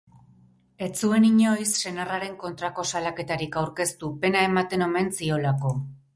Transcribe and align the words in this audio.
Ez 0.85 0.93
zuen 1.01 1.27
inoiz 1.27 1.67
senarraren 1.81 2.33
kontrako 2.45 2.87
salaketarik 2.93 3.59
aurkeztu, 3.63 4.11
pena 4.27 4.43
ematen 4.49 4.89
omen 4.89 5.15
ziolako. 5.21 5.77